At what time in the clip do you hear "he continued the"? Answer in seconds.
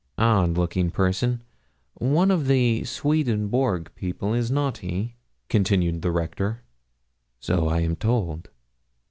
4.79-6.09